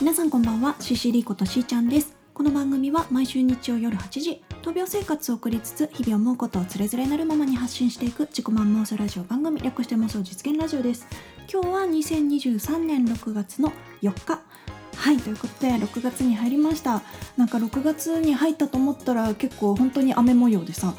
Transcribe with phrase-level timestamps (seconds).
[0.00, 0.76] 皆さんこんばんは。
[0.78, 2.14] CC リーことしーちゃんです。
[2.32, 11.08] この番組は毎週日曜夜8時闘病生活を送りつつ日々思うことをつれづれなるままに発信していく自己満妄想ラジオ番組略して妄想実現ラジオです。
[11.52, 14.40] 今日は2023年6月の4日。
[14.94, 17.02] はいということで6月に入りました。
[17.36, 20.94] なんか6月に入ったと思ったら結構本当に雨模様でさ。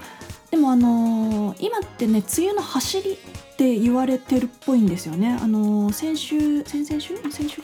[0.51, 3.15] でもあのー今ってね梅雨の走りっ
[3.55, 5.39] て言われてるっぽいんですよね。
[5.41, 7.15] あのー先週先々週？
[7.31, 7.61] 先週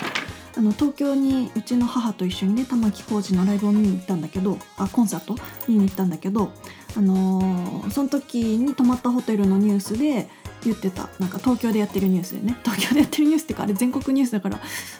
[0.57, 5.35] あの東京にうちの母と一緒にね玉置浩二のライブを見に行ったんだけどあコンサート
[5.67, 6.51] 見に行ったんだけど
[6.97, 10.27] あのーその時に泊まったホテルのニュースで
[10.63, 11.09] 言ってた。
[11.19, 12.57] なんか東京でやってるニュースでね。
[12.65, 14.59] 東京でやってるニュースっていうかあれ全国ニュースだから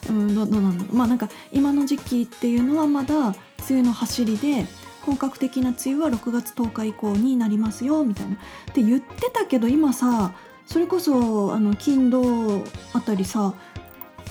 [0.09, 3.35] うんどどうなんまあなんか今の時期っていうのはまだ梅
[3.69, 4.67] 雨の走りで
[5.01, 8.35] 本格的な梅雨は6月10日以降になりますよみたいな。
[8.35, 8.37] っ
[8.73, 10.33] て言ってたけど今さ
[10.67, 13.53] それこそあの金土あたりさ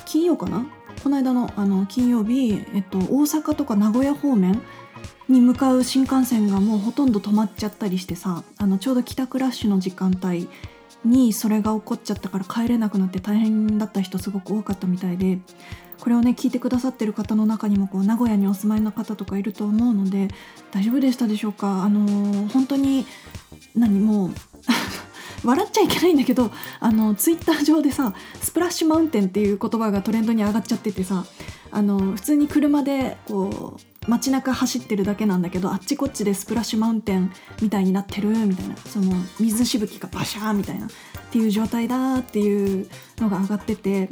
[0.04, 0.66] 金曜かな？
[1.04, 4.62] この間のあの金曜日、えっと、大阪とか名古屋方面
[5.28, 10.48] に向かう新幹線がもうほとんど止まっちゃったりしてさあのちょうど帰宅ラッシュの時間帯
[11.04, 15.38] にそれが起こっちゃったから帰れなくなって大変だった人すごく多かったみたいで
[16.00, 20.28] これをね聞いてくださってる方の中にもこう名古屋にお住まいの方とかいると思うので
[20.72, 21.84] 大丈夫でしたでしょうか？
[21.84, 23.04] あのー本当に
[23.76, 24.30] 何もう
[25.44, 26.50] 笑っちゃいけないんだけど
[26.80, 31.24] あのツイッター上でさスプラッシュマウンテンっていう言葉がトレンドに上がっちゃっててさ
[31.70, 40.90] あの普通に車でこう街中走ってるだけなんだけどあっちこっちでスプラッシュマウンテンみたいになってるみたいなその水しぶきがバシャーみたいなっ
[41.30, 44.10] ていう状態だっていうのが上がってて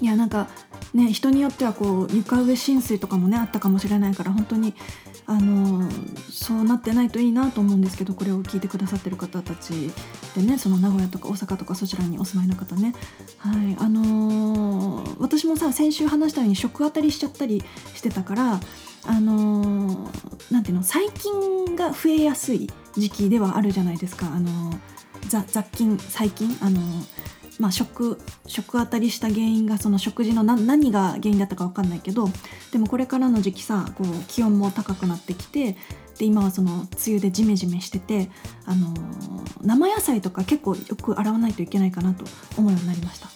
[0.00, 0.48] いやなんか
[0.92, 4.74] ね人によってはこう床上浸水とかもねあったかもしれないから本当に
[5.26, 5.88] あの
[6.30, 9.90] そうなってないといいなと思うんですけどこれを聞いてくださってる方たち
[10.36, 12.94] でねその名古屋とか大阪とかそちらにお住まいの方ね。
[13.38, 13.76] はい。
[13.78, 17.62] あのー私もさ先週話したように食当たりしちゃったり
[17.94, 18.60] してたから
[19.06, 24.26] あのーていうの細菌が増えやすい時期ではあるじゃないですか。
[24.26, 24.78] あのー
[25.46, 26.56] 雑菌細菌。
[26.60, 32.28] あのーまあ、食食当たりした原因がその食事の何が原因だったか分かんないけど
[32.72, 35.76] でもこれからの時期さこう気温も高くなってきて
[36.18, 38.30] で今はその梅雨でジメジメしてて、
[38.66, 42.26] あのー生野菜とか結構よく洗わないといけないかなと
[42.58, 43.28] 思うようになりました。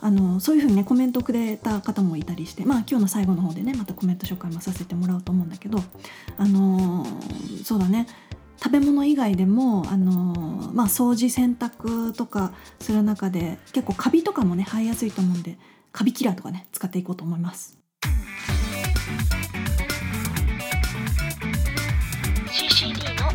[0.00, 5.78] あのそういうふうにねコメントをくれた方もいたりしてまあ今日の最後の方でねまたコメント紹介もさせてもらおうと思うんだけど
[6.36, 8.06] あのーそうだね
[8.60, 15.56] 食べ物以外でも、あのーまあ、掃除洗濯とかする中で結構カビとかもね生えやすいと思うんで
[15.92, 17.78] カビキラーとかね使っていこうと思います。
[22.48, 23.30] CCD の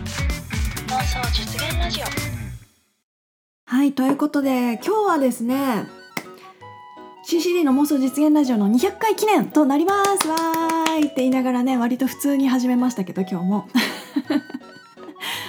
[0.87, 2.03] 妄想実現ラジオ。
[3.65, 5.85] はいということで今日はですね
[7.25, 10.27] CCD の妄想実現ラジオの200回記念となります。
[10.27, 13.69] わーいって言いながらね割と普通に始めましたけど今日も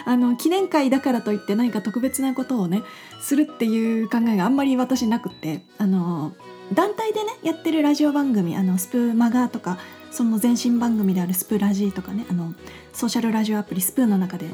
[0.04, 2.82] あの記念会だからといって何か特別なことをね
[3.20, 6.32] するっていう考えがあんまり私なくってあの
[6.72, 9.78] 団体でねやってるラジオ番組あのスプーマガとか
[10.10, 12.54] その前身番組であるスプラジーとかねあの
[12.92, 14.46] ソーシャルラジオアプリスプーの中で、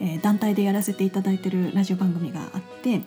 [0.00, 3.02] えー団体でやらせていただいてるラジオ番組があって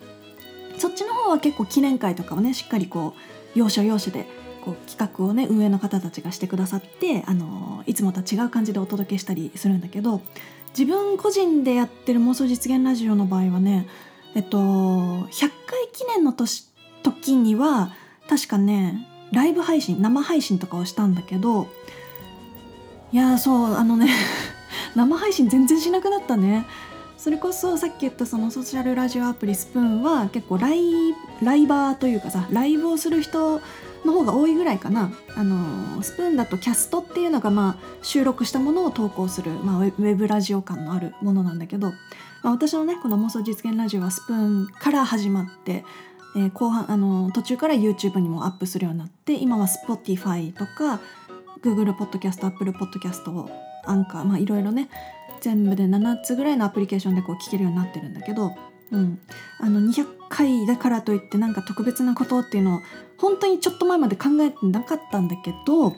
[0.78, 4.26] そっちの方は結構記念会とかをねしっかりこう要所要所で
[4.62, 10.20] こう企画をね運営の方たちがしてくださって、あのいつもとは違う感じでお届けしたりするんだけど
[10.76, 13.86] 自分個人でやってる妄想実現ラジオの場合はね
[14.34, 16.66] えっと100回記念の年
[17.02, 17.92] 時には
[18.28, 21.68] 確かねライブ配信生配信とかをしたんだけど
[23.12, 24.08] いやそうあのね
[24.96, 26.66] 生配信全然しなくなったね。
[27.22, 30.82] それこそさっき言ったそのソーシャルラジオアプリスプーンは結構ライ
[31.40, 33.60] ライバーというかさライブをする人
[34.04, 35.12] の方が多いぐらいかな。
[35.36, 41.92] あのスプーンだとキャストっていうのがまあ収録したものを投稿する、まあ、ウェブラジオ感のあるものなんだけど、
[42.42, 45.84] まあ、私のねこの妄想実現ラジオはスプーンから始まって、
[46.34, 50.98] えー後半あの途中から YouTube にもアップするようになって今は Spotify とか
[51.62, 53.48] Google ポッドキャスト Apple ポッドキャスト
[53.84, 54.88] アンカーまあいろいろね
[55.42, 58.54] 全部で7つぐらいのアプリケーションでこう聞けるようになってるんだけど、
[58.92, 59.18] うん、
[59.60, 62.80] あの200回だからといってなんか特別なことっていうのを
[63.18, 65.96] 本当にちょっと前まで考えてなかったんだけど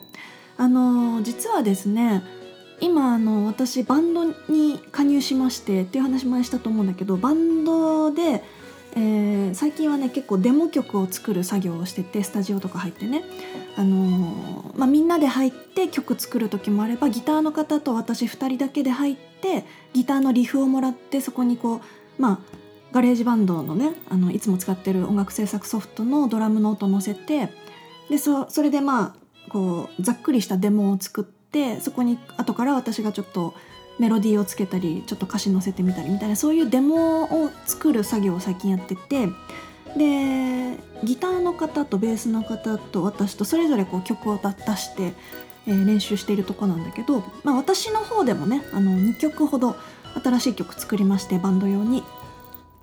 [0.57, 2.23] あの実はですね
[2.81, 8.43] 今あの私バンドに加入しましてっていう話前したと思うんだけどバンドで、
[8.95, 13.23] えー最近はね結構デモ曲を作る作業をしててスタジオとか入ってね、
[13.77, 21.81] あのまあ、みんなで入って曲作る時もあればギターの方と私2人だけで入ってギターのリフをもらってそこにこ
[22.17, 22.39] うまあ
[22.93, 27.49] GarageBand のねあのいつも使ってる音楽制作ソフトのドラムの音を乗せて
[28.09, 33.53] でそれでまあこうざっくりしたデモを作ってそこに後から私がちょっと
[33.99, 39.27] メロディーをつけたりちょっと歌詞載せてみたりみたいなそういうデモを作る作業を最近やってて
[39.97, 45.13] でギターの方とベースの方と私とそれぞれこう曲を出して、
[45.67, 49.75] えー練習しているとこなんだけど、まあ、私の方でもねあの2曲ほど
[50.23, 52.03] 新しい曲作りましてバンド用に。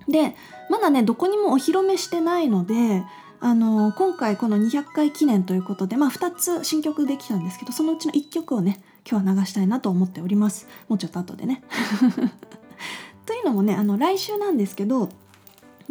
[0.07, 0.35] で
[0.69, 3.03] まだねどこにもお披露目してないので
[3.39, 11.63] あの今回この200回記念ということで、まあ、2つ新曲できたんですけどそのうちの1曲をね今日は流したいなと思っておりますもうちょっと後でね。
[13.25, 15.09] というのもねあの来週なんですけど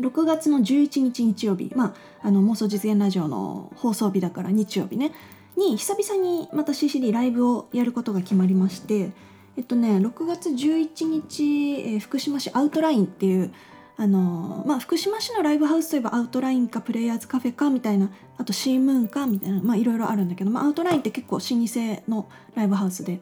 [0.00, 5.12] 6月の11日日曜日、まあ、あの妄想実現ラジオの放送日だから日曜日ね。
[5.56, 9.10] に久々にまた CCD ライブをやることが決まりまして
[9.58, 13.52] えっとね6月11日、えー福島市アウトラインっていう
[13.98, 23.20] あのまあ、福島市のライブハウスといえばアウトラインかプレイヤーズカフェかみたいなあとシームーンかみたいなまあいろいろあるんだけど、まあ、アウトラインって結構老舗のライブハウスで。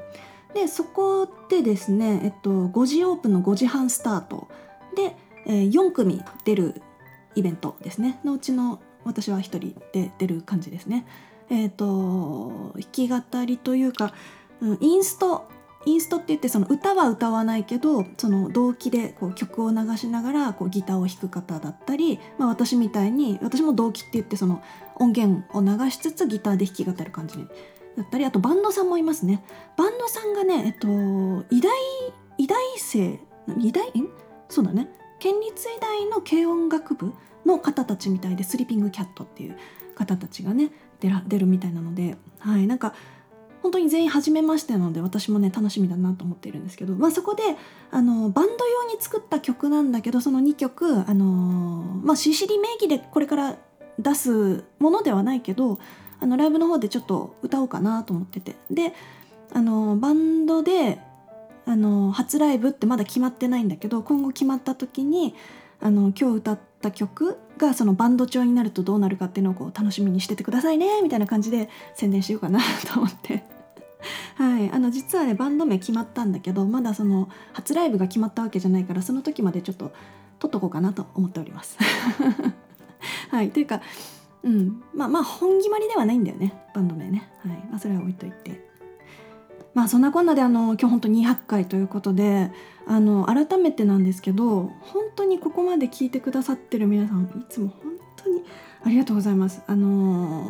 [0.54, 4.48] でそこでですね、えっと、5時オープンの5時半スタート。
[4.96, 5.16] で、
[5.46, 6.82] えー4組出る
[7.34, 8.20] イベントですね。
[8.24, 9.60] のうちの私は1人
[9.92, 11.06] で出る感じですね。
[11.48, 14.12] えっ、と弾き語りというか、
[14.60, 15.48] うん、インスト
[15.86, 24.62] インストって言ってその歌は歌わないけどその動機でこう曲を流しながらこうギターを弾く方だったり、まあ、私みたいに私も動機って言ってその
[24.96, 29.42] 音源を流しつつギターで弾き語る感じだったりあとバンドさんもいますね。
[29.76, 30.86] バンドさんがねえっと
[31.50, 31.70] 医大
[32.36, 33.18] 医大生
[33.58, 34.08] 医大ん？
[34.50, 34.88] そうだね。
[35.20, 37.12] 県立医大の軽音楽部
[37.46, 39.56] の方たちみたいでスリーピングキャットっていう
[39.94, 42.94] 方たちがね出ら出るみたいなのではいなんか
[43.62, 47.42] 本当に全員初めましてなので私もね楽しみだなと思っているんですけど、まあ、そこで
[47.90, 51.26] あのバンド用に作った曲なんだけどその2曲あの、
[52.02, 53.56] まあ、CCD 名義でこれから
[53.98, 55.78] 出すものではないけど
[56.20, 58.56] あのライブの方でちょっと歌おうかなと思ってて。
[58.70, 58.94] で
[59.52, 61.00] あのバンドで
[61.66, 65.34] あの初ライブってまだ決まってないんだけど今後決まった時に
[65.80, 72.60] あの今日歌った曲がそのバンド調になるとどうなるかっていうのをこう楽しみにしててくださいねみたいな感じで宣伝しようかな
[72.92, 73.44] と思って。
[74.36, 79.92] はい、あの実はねバンド名決まったんだけどまだその初ライブが決まったわけじゃないからその時までちょっと
[80.38, 81.76] 撮っとこうかなと思っております。
[83.30, 83.82] はい、というか、
[84.42, 87.30] うん、まあまあ本決まりではないんだよねバンド名ね。
[87.46, 88.69] はいまあ、それは置いといて。
[89.74, 92.50] まあそんなこんなであの今日本当200回ということで
[92.86, 98.42] あの改めてなんですけど本当にここまで聞いてくださってる皆さんいつも本当に
[98.84, 99.62] ありがとうございます。
[99.66, 100.46] あの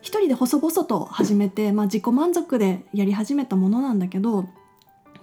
[0.00, 4.46] 一人で細々と始めて、まあ、自己満足でやり始めたものなんだけど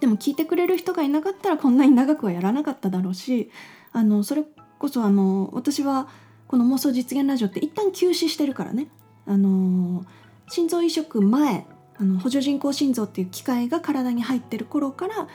[0.00, 3.50] でも聞いてくれる人がいなかったらこんなに長くはやらなかっただろうし
[3.92, 4.44] あのそれ
[4.78, 6.08] こそあの私は
[6.48, 8.88] この妄想実現ラジオって一旦休止してるからね
[9.26, 10.04] あの
[10.48, 11.66] 心臓移植前
[11.98, 15.28] あの補助人工心臓っていう機械が体に入ってる頃から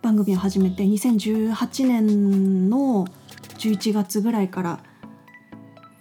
[0.00, 3.06] 番組を始めて2018年の
[3.58, 4.80] 11月ぐらいから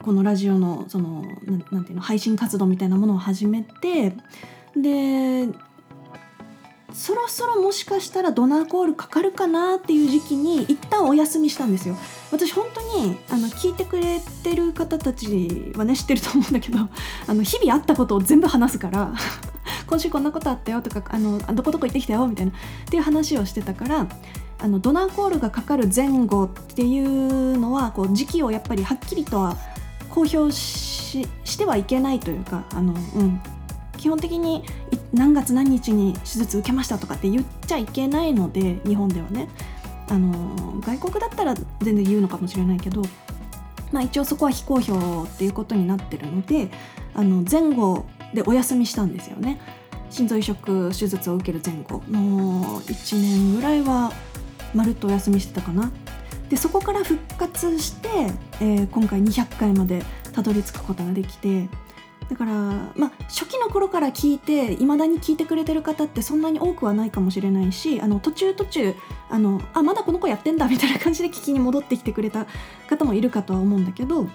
[0.01, 1.23] このラジオのその
[1.71, 4.15] なんていうの配信活動みたいなものを始めて
[4.75, 5.47] で
[6.93, 11.95] そろそろもしかしたらドナーコールかかるかなっていう時期に一旦お休みしたんですよ。
[12.31, 16.79] 私本当にあの聞いてくれてる方たちはね知ってると思うんだけど
[17.27, 19.13] あの日々あったことを全部話すから
[19.91, 22.55] 今週こんなことあったよとかあのどこどこ行ってきたよみたいなっ
[22.89, 24.07] ていう話をしてたから
[24.57, 29.57] あのドナーコールがかかる前後っていうのはこう時期をやっぱりはっきりとは
[30.09, 33.41] 公表ししてはいけないというかあの、うん、
[33.97, 34.63] 基本的に
[35.11, 39.49] 何月何日に手術受けましたとかって言っちゃいけないので日本ではね。
[40.11, 43.01] あの外国だったら全然言うのかもしれないけど、
[43.93, 44.91] まあ、一応そこは非公表
[45.29, 46.69] っていうことになってるので
[47.13, 49.59] あの前後でお休みしたんですよね。
[50.11, 54.11] 心臓移植手術を受ける前後もう1年ぐらいは
[54.73, 55.91] まるっとお休みしてたかな。
[56.49, 58.09] でそこから復活して、
[58.59, 60.03] えー今回200回まで
[60.33, 61.69] たどり着くことができて
[62.29, 62.51] だから
[62.95, 68.95] まあ初期の頃から聞いていまだに聞いてくれてる方ってそんなに多くはないかもしれないしあの途中途中
[69.29, 72.47] あのあまだこの子やってんだみたいな感じで聞きに戻ってきてくれた
[72.89, 74.27] 方もいるかとは思うんだけど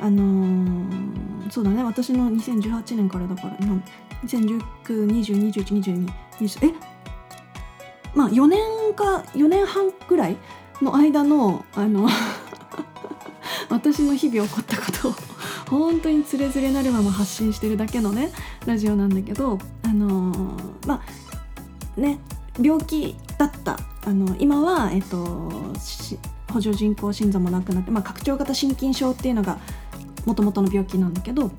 [0.00, 3.56] あのーそうだね私の2018年からだから
[4.26, 6.08] 2019202122
[6.66, 6.74] え？
[8.14, 8.60] まあ4年
[8.94, 10.36] か4年半ぐらい
[10.82, 12.06] の間のあの
[13.70, 15.14] 私の日々起こったことを
[15.70, 18.30] 本当につれづれなるまま発信してるだけのね
[18.66, 21.02] ラジオなんだけどあのーま
[21.96, 22.18] あね
[22.60, 23.78] 病気だった。
[24.08, 25.24] あの今は、えっと、
[26.50, 29.58] 補助人工心臓もなくなって、まあ、拡張型心筋症っていうのが
[30.28, 31.50] もともとの病気なんだけど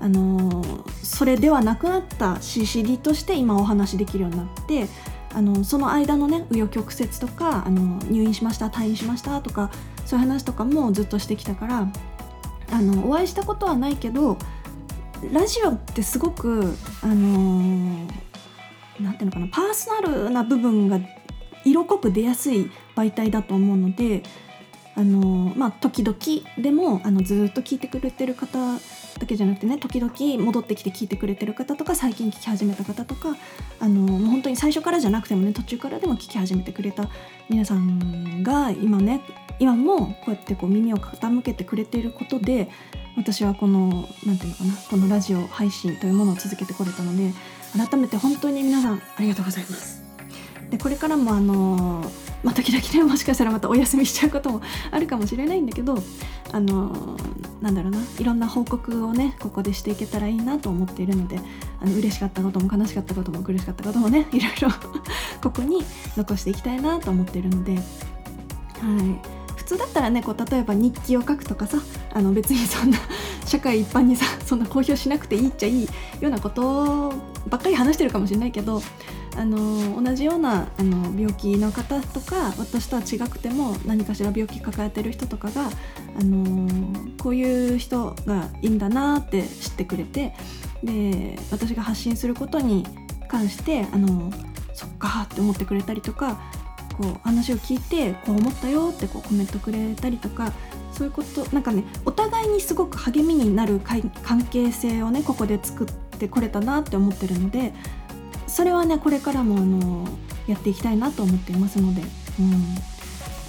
[0.00, 4.86] あのーそれではなくなった CCD として今お話しできるようになって
[5.34, 9.70] あのその間のね紆余曲折とかあの入院しました退院しましたとか
[10.04, 11.88] そういう話とかもずっとしてきたから
[12.70, 14.36] あのお会いしたことはないけど
[15.32, 18.08] ラジオってすごくあのー
[18.98, 21.00] ていうのかなパーソナルな部分が
[21.64, 24.22] 色濃く出やすい媒体だと思うので
[24.98, 26.18] あのまあ時々
[26.60, 28.58] でもあのずっと聞いてくれてる方
[29.18, 33.36] だけじゃなくてね時々戻ってきて聞いてくれてる方とか最近聞き始めた方とか
[33.78, 37.08] あのもう本当に最初からじゃなくてもね途中からでも聞き始めてくれた
[37.48, 39.20] 皆さんが今ね
[39.60, 42.68] 今もこうやってこう耳を傾けてくれていることで
[43.16, 47.32] 私はこのなんていうのかなこのラジオ配信というものを続けてこれたので
[47.76, 49.97] 改めて本当に皆さんありがとうございます。
[50.70, 52.04] でこれからもあの
[52.42, 54.60] まあ時々ね もしかしたらまたお休みしちゃうことも
[54.90, 56.02] あるかもしれないんだけど
[56.52, 57.16] あの
[57.60, 61.40] なんだろうないろんな報告をねここでしていけたらいいなと思っているので
[61.80, 64.68] あの嬉しかったことも悲しかったことも苦しかったこともね いろいろ
[65.42, 65.84] ここに
[66.16, 67.82] 残していきたいなと思っているのではい。
[69.56, 71.78] 普通だったらねこう例えば日記を書くとかさ
[72.14, 72.98] あの別にそんな
[73.44, 75.88] 社会一般にさそんな公表しなくていいっちゃいい
[76.20, 77.12] ようなこと
[77.50, 78.80] ばっかり話してるかもしれないけど
[79.38, 85.68] あの同じようなあの病気の方とか私とは違くても何かしら病気抱えてる人とかが
[86.20, 86.68] あの
[87.22, 90.34] こういう人がいいんだなって知ってくれて
[90.82, 92.84] で私が発信することに
[93.28, 94.32] 関してあの
[94.74, 96.40] そっかって思ってくれたりとか
[96.96, 100.52] こう話を聞いてこう思ったよってこうコメントくれたりとか
[100.92, 107.72] そういうことなんかねお互いにすごく励みになる関係性をねここで作ってこれたなって思ってるので
[108.48, 110.08] それはねこれからもあの
[110.46, 112.52] やっていきたいなと思っていますので、うん、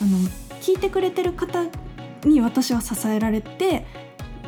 [0.01, 0.17] あの
[0.61, 1.65] 聞いてくれてる方
[2.25, 3.85] に私は支えられて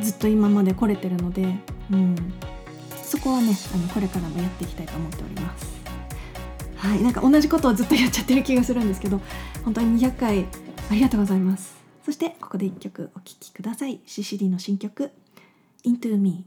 [0.01, 1.55] ずっと今まで来れてるので、
[1.91, 2.15] うん、
[3.03, 5.71] そこはねあのこれからもやっていきたいと思っております。
[6.75, 9.21] はい、なんか同じことをずっとやっちゃってる気がするんですけど
[9.63, 10.47] 本当に200回
[10.89, 11.75] ありがとうございます。
[12.03, 13.99] そしてここで1曲お聴きください。
[14.05, 15.11] CCD の新曲
[15.85, 16.45] 「Into Me」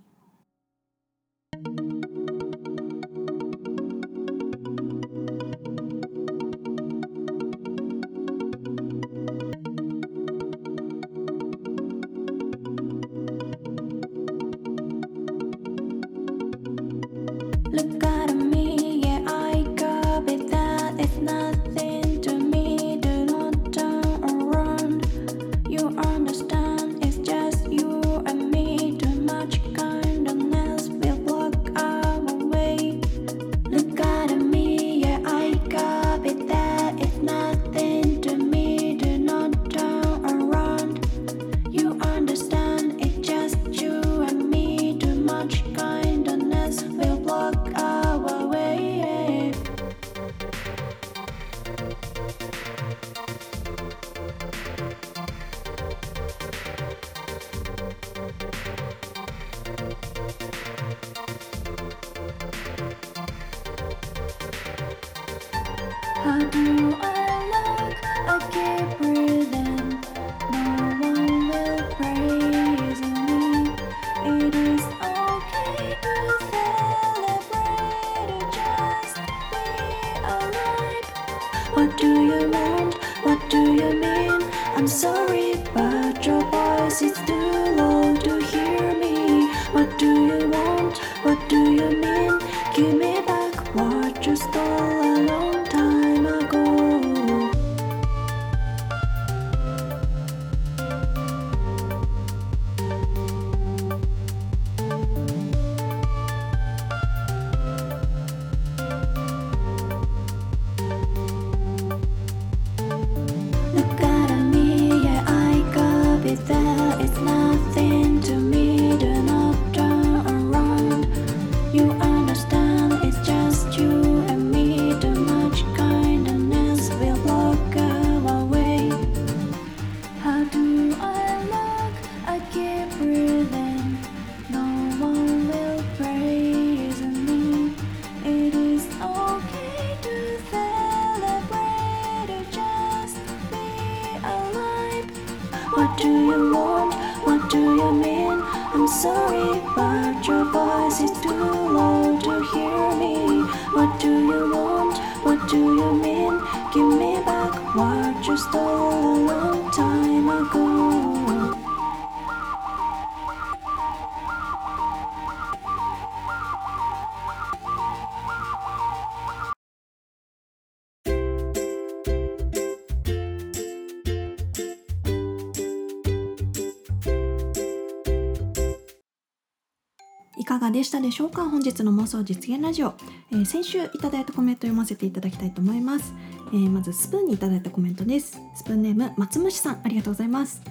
[181.05, 181.45] でしょうか？
[181.51, 182.95] 本日の妄想実現ラジオ、
[183.31, 186.15] えー先週いただいたコメント読ませていただきたいと思います、
[186.47, 188.41] えーまずスプーンにいただいたコメントです。
[188.55, 189.81] スプーンネーム松虫さん。
[189.85, 190.63] ありがとうございます。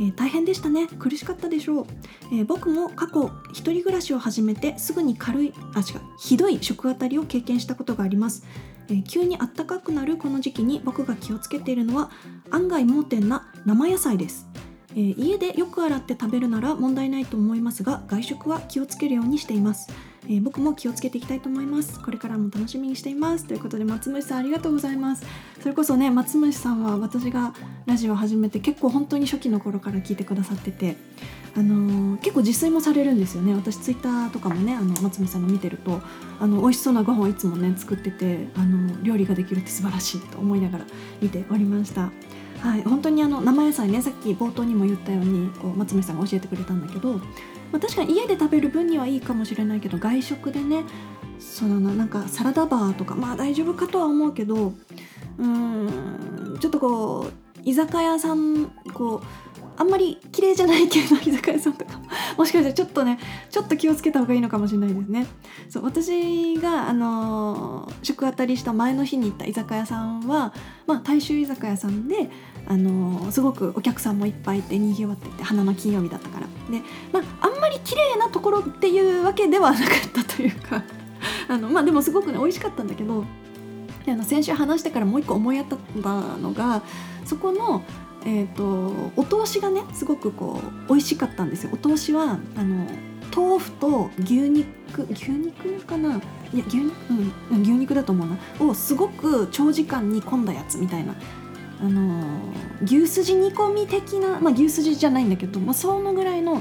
[0.00, 0.88] えー大変でしたね。
[0.98, 1.86] 苦しかったでしょう、
[2.32, 8.46] えー僕も過去一人暮らしを始めてすぐに軽いあ違うひどい食あたりを経験したことがあります、
[8.88, 12.10] えー急にあったかくなるこの時期に僕が気をつけているのは
[12.50, 14.48] 案外盲点な生野菜です、
[14.94, 19.90] えー家でよく洗って食べるなら問題ないと思いますが外食は気をつけるようにしています。
[20.24, 22.00] えー僕も気をつけていきたいと思います。
[22.00, 23.46] これからも楽しみにしています。
[23.46, 25.24] ということで松虫さんありがとうございます。
[25.60, 27.54] それこそね松虫さんは私が
[27.86, 30.96] ラジオを始めて結構本当に初期の頃から聞いてくださってて
[31.56, 33.54] あのー結構自炊もされるんですよね。
[33.54, 36.00] 私ツイッターとかもねあの松虫さんの見てると
[36.38, 40.86] あの美味しそうなご飯をいつもね作っててあの料理ができるって素晴らしいと思いながら
[41.20, 42.10] 見ておりました。
[42.60, 47.22] はい、本当にあの生野菜ねさっき冒頭にも言ったようにこう松見さんが教えてくれたんだけど、ま
[47.74, 50.84] あ、確かに家で食べる分にはいいかもしれないけど外食でね
[51.38, 54.74] そのなんかサラダバーとかまあ大丈夫かとは思うけど
[55.38, 57.32] うーんちょっとこう
[57.64, 59.49] 居酒屋さんこう
[59.80, 61.92] あんまり綺麗じゃない系の居酒屋さんとか
[62.36, 63.18] もしかしたらちょっとね
[63.50, 65.26] ちょっと気をつけた方がいいのかもしれないですね。
[65.70, 70.52] そう私が、あのー食当たりした前の日に行った居酒屋さんは、
[70.86, 72.30] まあ、大衆居酒屋さんで、
[72.66, 80.82] あのーすごくお客さんもいっぱいいてにぎわってて花の金曜日だったからで、まあ、あんまり綺麗なところっていうわけではなかったというか
[81.48, 83.24] あの、まあ、でもすごくね美味しかったんだけど
[84.04, 86.82] であの先週話してからもう一個思い当たったのが
[87.24, 87.82] そこの、
[88.24, 91.70] えー、とお通しがねすごくこう美味しかったんですよ。
[91.72, 92.86] お通しはあの
[93.34, 96.16] 豆腐と牛肉牛肉かな？
[96.52, 96.94] いや牛肉？
[97.50, 98.66] うん牛肉だと思うな。
[98.66, 101.14] をすごく長時間煮込んだやつみたいな。
[101.82, 102.22] あの
[102.82, 106.60] 牛すじ煮込み的な、まあ、牛すじじゃないんだけど、まあ、そのぐらいの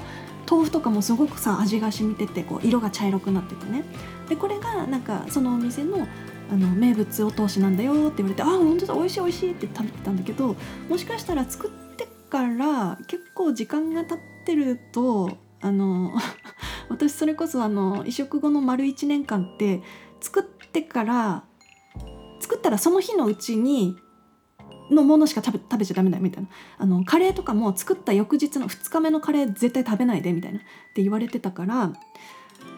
[0.50, 3.84] 豆腐とかもすごくさ味が染みててこう色が茶色くなっててね。
[4.30, 6.08] でこれがなんかそのお店の
[6.52, 10.56] あの名物お通しなんだよって言われて「あ本当だ美味しい美味しい」って食べてたんだけど
[10.90, 16.14] もしかしたら作ってから結構時間が経ってるとあの
[16.90, 19.82] 私それこそあの移植後の丸1年間って
[20.22, 21.44] 作ってから
[22.40, 23.96] 作ったらその日のうちに
[24.90, 26.50] のものしか食べ食べちゃダメだよみたいな。
[26.80, 30.62] あのカレーとかも作った翌日の2日目のカレー絶対食べないでみたいなっ
[30.96, 31.94] て言われてたから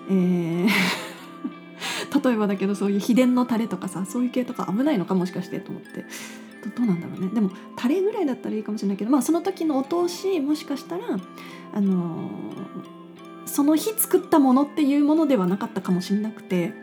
[0.09, 0.67] えー
[2.23, 6.05] 例えばだけどそういう秘伝のタレとかさそういう系とか危ないのかもしかしてと思って。
[6.77, 7.29] どうなんだろうね。
[7.33, 11.05] でもタレぐらいだったらいいかもしれないけどまあその時のお通しもしかしたら
[11.73, 13.01] あのー
[13.51, 16.73] その日作ったものっていうものではなかったかもしれなくて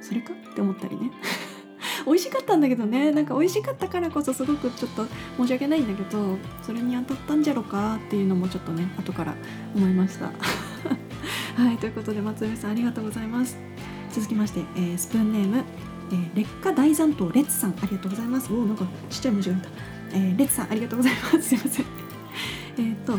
[0.00, 0.32] それか？
[0.34, 1.10] って思ったりね。
[2.04, 3.12] 美味しかったんだけどね。
[3.12, 5.06] なんか美味しかったからこそすごくちょっと
[5.38, 9.34] 申し訳ないんだけどそれに当たったんじゃろかっていうのもちょっとね後から
[9.74, 10.26] 思いました。
[11.56, 13.56] はいということで松上さんありがとうございます。
[14.12, 15.64] 続きまして、えースプーンネーム、
[16.10, 17.70] えー劣化大残党レッツさん。
[17.70, 18.52] ありがとうございます。
[18.52, 19.68] おおなんかちっちゃい文字が出た、
[20.12, 21.42] えーレッツさんありがとうございます。
[21.48, 21.86] すいません。
[22.78, 23.16] えっとあ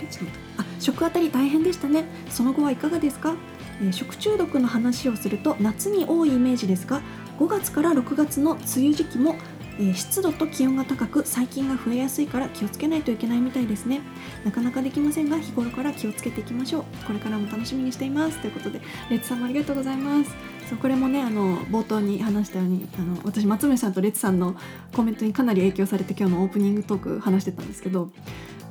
[0.00, 0.06] れ？
[0.10, 2.04] ちょっとあ食あたり大変でしたね。
[2.30, 3.34] その後はいかがですか、
[3.82, 7.00] えー食中毒の話をすると夏に多いイメージですが
[7.38, 9.36] 5月から6月の梅雨時期も、
[9.80, 14.00] え湿度と気温が高く細菌が増えやすいから気をつけないといけないみたいですね。
[14.44, 16.84] なかなかできませんが日頃から気をつけていきましょう。
[17.06, 18.38] これからも楽しみにしています。
[18.38, 20.30] ということでレッツさんもありがとうございます。
[20.68, 24.54] そうこれもねあの冒頭に話したようにあの私松村さんとレッツさんの
[24.94, 28.10] コメントにかなり影響されて今日のオープニングトーク話してたんですけど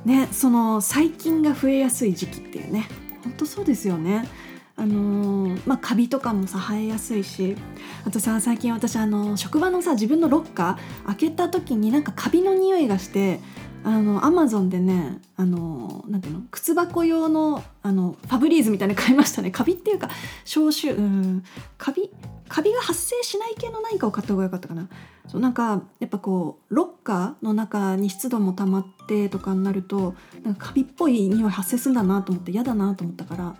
[0.04, 2.88] ねその細菌が増えやすい時期っていうね
[3.24, 4.28] 本当そうですよね。
[4.78, 7.56] あのーまあカビとかもさ生えやすいし
[8.06, 13.40] あとさ最近私あの職場のさ自分のロッカー開けた時になんかカビの匂いがして
[13.84, 19.50] あのアマゾンでねあのなんていうの靴箱用のあのファブリーズみたいなの買いましたね。
[19.50, 20.10] カビっていうか
[20.44, 21.44] 消臭うん
[21.76, 22.10] カビ
[22.48, 24.88] カビが発生しない系の何かを買った方が良かったかな。
[25.26, 33.56] そうなんかやっぱこうロッカーの中に湿度も溜まってとかになるとなんかカビっぽい匂い発生するんだなと思って嫌だなと思ったから、はい、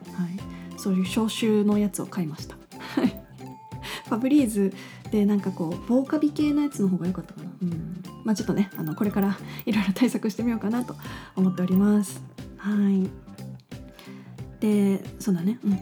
[0.88, 2.56] そういう消臭のやつを買いました。
[4.08, 4.72] ファブリーズ
[5.10, 7.50] でなんかこう防カビ系のやつの方が良かったかな。
[7.60, 10.96] うん、まあちょっとねあのこれから いろいろ対策してみようかなと
[11.36, 12.22] 思っております。
[12.56, 13.06] はい。
[14.60, 15.58] でそうだね。
[15.62, 15.78] うん。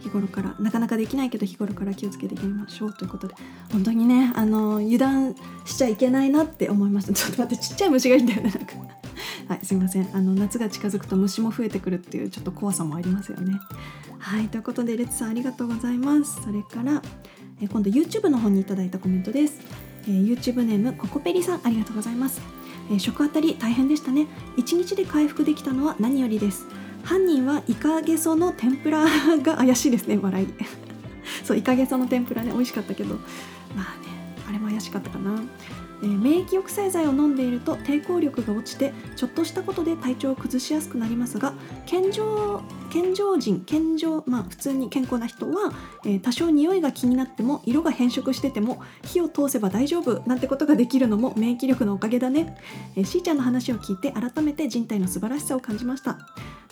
[0.00, 3.34] 日頃からなかなかできないけど日頃から気をつけていきましょうということで
[3.72, 5.34] 本当にねあの油断
[5.66, 8.99] しちゃいけないなって思いましたちょっと待ってちっちゃい虫がいいんだよねなんか
[9.50, 10.08] はいすいません。
[10.14, 13.58] あの夏が近づくと虫も増えてくるっていうちょっと怖さもありますよね。
[14.20, 16.40] はいということでレッツさんありがとうございます。
[16.44, 17.02] それから
[17.60, 19.60] え今度 YouTube の方にいただいたコメントです、
[20.04, 22.40] えー YouTube ネームココペリさんありがとうございます、
[22.92, 24.28] えー食あたり大変でしたね。
[24.56, 26.68] 1日で回復できたのは何よりです。
[27.02, 29.04] 犯人はイカゲソの天ぷら
[29.42, 30.16] が怪しいですね。
[30.16, 30.46] 笑い。
[31.42, 33.16] そうイカゲソの天ぷらね美味しかったけど。
[33.74, 34.19] まあね。
[34.50, 35.40] あれも怪しかったかな、
[36.02, 41.52] えー免疫抑制剤を飲んでいると抵抗力が落ちてちょっとしたことで体調を崩しやすくなりますが
[41.84, 45.72] 健常健常人健常まあ普通に健康な人は、
[46.04, 52.56] えー多少匂いが気になっても色が変色してても火を通せば大丈夫なんてことができるのも免疫力のおかげだね、
[52.96, 56.18] えー、しーちゃんの話を聞いて改めて人体の素晴らしさを感じました。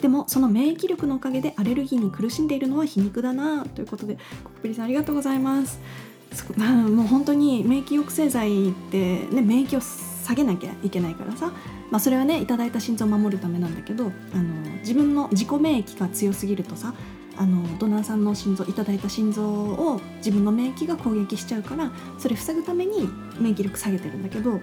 [0.00, 5.80] でもその免疫力のおかげでアレルギーに苦しんでいるのは皮肉だなということでコクプリさんありがとうございます。
[6.56, 11.52] もう本当に免疫抑制剤って、ね、免疫を下げなきゃいけないからさ、
[11.90, 14.44] まあ、それはねいただいた心臓を守るためなんだけどあの
[14.80, 16.94] 自分の自己免疫が強すぎるとさ
[17.36, 24.60] あのドナーさんの心臓いただいた心臓を自分の免疫が攻撃しちゃうからそれ防ぐために免疫力下げてるんだけど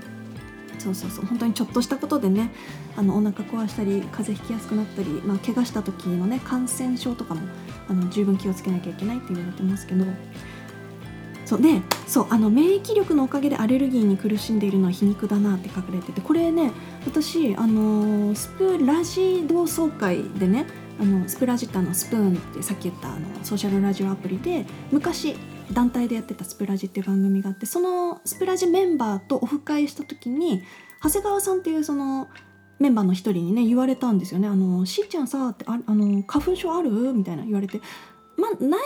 [0.78, 2.52] そうそうそう本当にちょっとしたことでね
[2.96, 7.42] あのお腹壊したり風邪ひきやすくなったり、まあ、怪我した時のね感染症とかも
[7.88, 10.06] あの十分気をつけなきゃいけないって言われてますけど
[11.46, 16.72] そうでそうあの免疫力のおかげでアレルギーに苦しんでいるのは皮肉だなって書かれててこれね
[17.06, 20.66] 私あのスプラジ同窓会でね
[21.00, 25.36] あのスプラジってあのスプーンってさっき言ったあのソーシャルラジオアプリで昔
[25.72, 30.64] 団体でやってたスプラジっていう番組があってそのスプラジメンバーとオフ会した時に
[31.04, 32.28] 長谷川さんっていうその
[32.80, 37.82] メンバーの一人にね言われたんですよね「あのしーちゃんさ」ってああの「花粉症ある?」みたいな言われて
[38.38, 38.82] まあない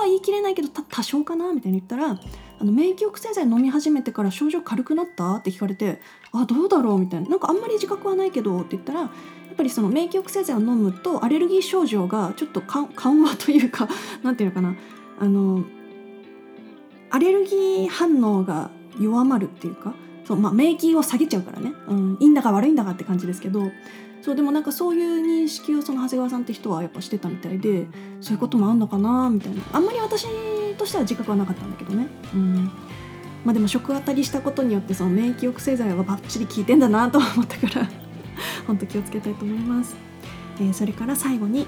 [0.00, 2.20] は言い切れないけど多少かなみたいに言ったら
[2.60, 6.00] あの免疫抑制剤飲み始めてから症状軽くなったって聞かれて
[6.32, 7.28] あどうだろうみたいな。
[7.28, 9.10] なんかあんまり自覚はないけどって言ったらやっ
[9.56, 13.88] ぱりその免疫抑制剤を飲むとアレルギー症状がちょっと 緩和というか
[14.22, 14.74] なんていうのかな。
[15.18, 15.64] あの
[17.10, 23.64] アレルギー反応が弱まるっていうかそう、まあ、免疫を下げちゃうからね、うん、いいんだか悪いんだかって感じですけど
[24.22, 27.86] そうでもなんかそういう認識をその長谷川さんって人はやっぱしてたみたいで
[28.20, 30.26] そういうこともあんのかなみたいなあんまり私
[30.76, 32.06] としては自覚はなかったんだけどね。
[32.34, 32.70] うん
[33.44, 37.88] まあ、でも食当たりしたことによってその免疫抑制剤はバッチリ効いてんだなと思ったから
[38.66, 39.96] 本当気をつけたいと思います。
[40.58, 41.66] えーそれから最後に、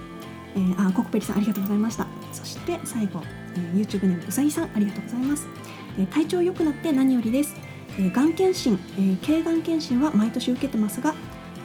[0.55, 2.07] えー、あコクペリさんありがとうございました。
[2.33, 3.23] そして最後、
[3.57, 5.49] えー YouTube ネームうさぎさんありがとうございます。
[5.99, 7.55] えー体調良くなって何よりです。
[7.99, 11.15] えがん検診、えー経がん検診は毎年受けてますが、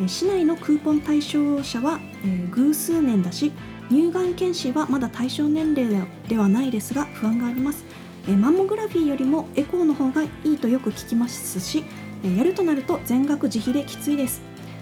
[0.06, 3.52] 市内のクーポン対象者は、えー偶数年だし
[3.90, 7.84] 乳がん検診はまだ対象年齢ではないですが不安があります、
[8.28, 11.84] えーマンモグラフィーよりもエコーの方がいいとよく聞きますし、
[12.24, 14.42] えーやるとなると全額自費できついです、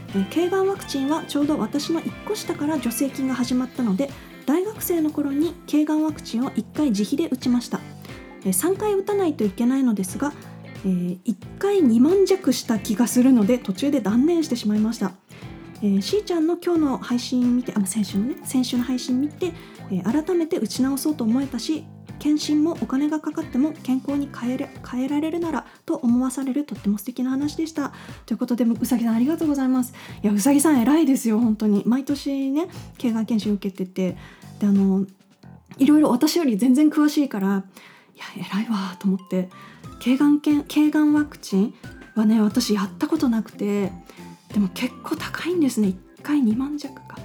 [0.09, 4.09] えーがんワクチンはちょうど私の1個下から助成金が始まったので
[4.45, 7.79] 大学生の頃に経がんワクチンを1回自費で打ちました、
[8.43, 10.33] えー3回打たないといけないのですが、
[10.85, 15.13] えー1回2万弱した気がするので途中で断念してしまいました、
[15.81, 19.51] えー、しーちゃんの今日の配信見てあ先週のね先週の配信見て、
[19.91, 21.83] えー改めて打ち直そうと思えたし
[22.19, 27.93] 検診もお金がかかっても健康に変えれ変えられるならと思わされるとっても素敵な話でした。
[28.25, 29.93] ということでうさぎさんありがとうございます。
[30.23, 31.83] いやうさぎさん偉いですよ本当に。
[31.85, 32.67] 毎年ね
[32.97, 34.17] 経がん検診受けてて。
[34.59, 35.05] であの
[35.77, 37.63] いろいろ私より全然詳しいから
[38.15, 39.49] いや偉いわと思って。
[40.05, 41.73] 経がんけん経がんワクチン
[42.13, 43.91] はね私やったことなくて
[44.53, 45.87] でも結構高いんですね。
[46.19, 47.17] 1回2万弱か。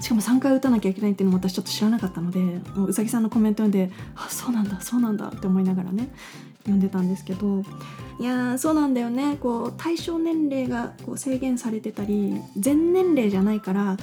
[0.00, 2.40] しかも3回打たなきゃいけないっていうのも私ちょっと知らなかったので
[2.76, 6.10] もううさぎさんのコメント読んであそうなんだそうなんだって思いながらね
[6.58, 7.62] 読んでたんですけど。
[8.18, 9.38] いやーそうなんだよね。
[9.40, 13.96] こう対象年齢がこう制限されてたり全年齢じゃないから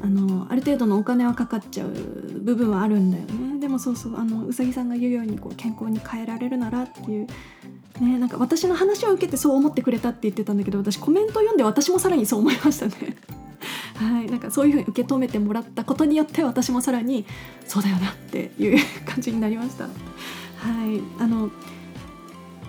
[0.00, 3.49] あのある程度のお金はかかっちゃう部分はあるんだよね。
[3.60, 7.26] でもそうそうあのうさぎさんが言うようにこう健康に変えられるならっていう
[8.00, 13.16] ねなんか私の話を受けてそう思ってくれたって言ってたんだけど私コメント読んで私もさらにそう思いましたね。
[13.96, 17.26] はいなんかそういうふうに受け止めてもらったことによって私もさらに
[17.66, 19.84] そうだよなっていう感じになりました。
[19.84, 21.50] はいあの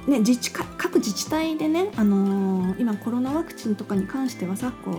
[0.07, 4.91] ね、自治各自治体でね、あのー今コロナワクチンとかに関してはさこ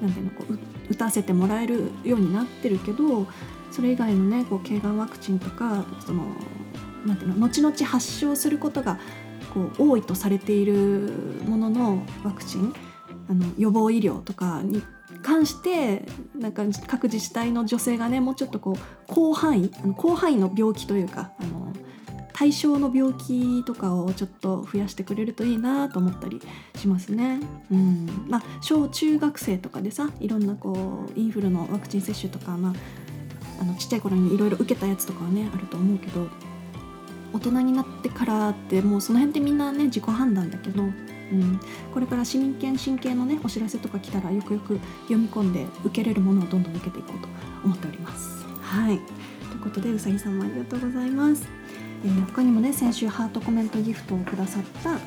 [0.00, 0.58] うなんていうのこう
[0.90, 3.26] 打たせてもらえるようになってるけど
[3.70, 6.24] それ以外のねこう経がんワクチンとかその
[7.04, 8.98] なんていうの後々発症することが
[9.54, 11.12] こう多いとされている
[11.46, 12.74] もののワクチン
[13.28, 14.82] あの予防医療とかに
[15.22, 16.04] 関して
[16.38, 21.72] なんか各自治体の女性がねもうちょっとこう広範囲あの広範囲の病気というかあの
[22.32, 26.42] 対象の病気とかをちょっと増やしてくれるといいなと思ったり
[26.74, 27.40] しますね。
[27.72, 32.72] うん、まあ小中学生とかでさいろんなこうインフルのワクチン接種とか、まあ、
[33.60, 36.28] あのちっちゃい頃にいろいろ受けたやつとかはねあると思うけど
[37.32, 41.60] 大人になってからってもうその辺ってみんなね自己判断だけど、うん、
[41.92, 47.28] これから市民権申請のねお知らせとか来たらよくよく読み込んで受けれるものをどんどん受けていこうと
[47.64, 48.44] 思っております。
[48.60, 48.98] はい
[49.50, 51.46] ということでうさぎさんもありがとうございます。
[52.04, 54.98] えー他にもね先週ハートコメントギフトをくださった、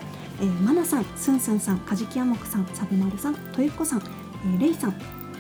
[0.42, 4.94] えー、マナさん、スンスンさん、カジキヤモクさん、サブマルさん、トユッコさん、えーレイさん、え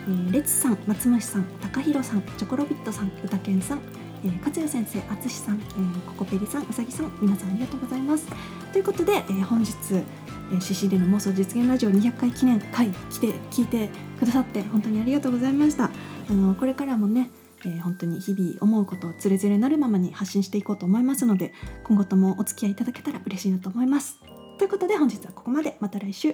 [0.09, 3.81] ーレツさん、松虫さん、高弘さん、チョコロビットさん、うたけんさん、
[4.23, 8.27] えー、勝也先生、あつしさん、えーココペリさん、うさぎさん、皆さんありがとうございます。
[8.71, 15.85] ということで、えー本日、えー、CC での妄想実現ラジオ200回記念会来て聞いてくださって本当にありがとうございました。
[16.29, 17.29] あのこれからもね、
[17.65, 24.19] えー本当に日々思うことをつれづれなるままに発信していこうと思いますので今後ともお付き合いいただけたら嬉しいなと思います。
[24.57, 26.33] ということで本日はここまでまた来週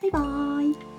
[0.00, 0.95] バイバーイ